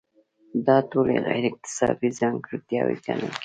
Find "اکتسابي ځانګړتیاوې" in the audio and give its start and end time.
1.51-2.95